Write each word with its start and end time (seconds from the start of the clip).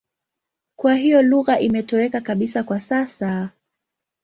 Kwa 0.75 0.95
hiyo 0.95 1.21
lugha 1.21 1.59
imetoweka 1.59 2.21
kabisa 2.21 2.63
kwa 2.63 2.79
sasa. 2.79 3.49